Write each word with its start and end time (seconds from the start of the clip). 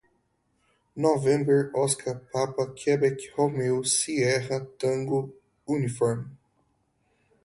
november, 0.95 1.69
oscar, 1.75 2.15
papa, 2.33 2.65
quebec, 2.73 3.21
romeo, 3.37 3.83
sierra, 3.83 4.65
tango, 4.79 5.31
uniform 5.67 6.35